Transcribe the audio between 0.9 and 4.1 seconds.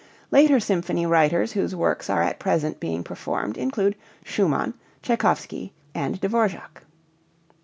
writers whose works are at present being performed include